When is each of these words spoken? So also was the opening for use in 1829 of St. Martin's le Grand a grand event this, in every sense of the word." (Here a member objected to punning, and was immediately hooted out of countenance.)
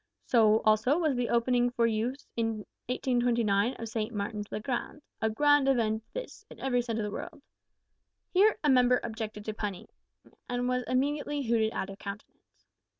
So 0.25 0.61
also 0.65 0.97
was 0.97 1.15
the 1.15 1.29
opening 1.29 1.69
for 1.69 1.85
use 1.85 2.25
in 2.35 2.65
1829 2.87 3.75
of 3.75 3.87
St. 3.87 4.11
Martin's 4.11 4.51
le 4.51 4.59
Grand 4.59 4.99
a 5.21 5.29
grand 5.29 5.69
event 5.69 6.03
this, 6.11 6.43
in 6.49 6.59
every 6.59 6.81
sense 6.81 6.97
of 6.97 7.03
the 7.03 7.11
word." 7.11 7.39
(Here 8.33 8.57
a 8.63 8.67
member 8.71 8.99
objected 9.03 9.45
to 9.45 9.53
punning, 9.53 9.89
and 10.49 10.67
was 10.67 10.81
immediately 10.87 11.43
hooted 11.43 11.71
out 11.73 11.91
of 11.91 11.99
countenance.) 11.99 12.65